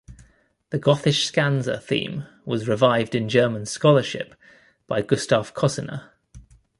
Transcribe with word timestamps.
The 0.71 0.79
Gothiscandza 0.79 1.79
theme 1.79 2.25
was 2.43 2.67
revived 2.67 3.13
in 3.13 3.29
German 3.29 3.67
scholarship 3.67 4.33
by 4.87 5.03
Gustav 5.03 5.53
Kossinna. 5.53 6.09